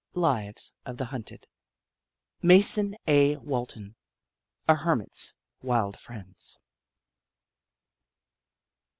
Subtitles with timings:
[0.15, 1.45] Lives of tlie Hunted.
[2.41, 3.37] Mason A.
[3.37, 3.95] Walton:
[4.67, 6.57] A Hermit's Wild Friends.